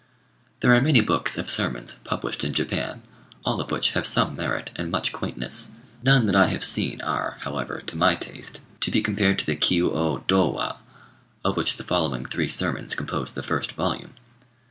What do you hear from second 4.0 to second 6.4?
some merit and much quaintness: none that